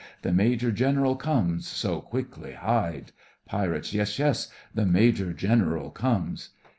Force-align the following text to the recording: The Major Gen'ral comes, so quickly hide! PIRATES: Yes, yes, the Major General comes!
The 0.23 0.33
Major 0.33 0.71
Gen'ral 0.71 1.15
comes, 1.15 1.67
so 1.67 2.01
quickly 2.01 2.53
hide! 2.53 3.11
PIRATES: 3.45 3.93
Yes, 3.93 4.17
yes, 4.17 4.49
the 4.73 4.83
Major 4.87 5.31
General 5.31 5.91
comes! 5.91 6.49